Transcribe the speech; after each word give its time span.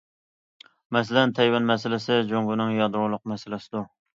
مەسىلەن: 0.97 1.35
تەيۋەن 1.41 1.69
مەسىلىسى 1.73 2.19
جۇڭگونىڭ 2.33 2.75
يادرولۇق 2.81 3.25
مەسىلىسىدۇر. 3.35 3.89